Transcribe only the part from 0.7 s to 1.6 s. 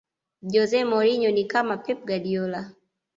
mourinho ni